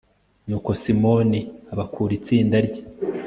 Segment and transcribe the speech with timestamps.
[0.47, 1.39] nuko simoni
[1.73, 2.81] abakura itsinda rye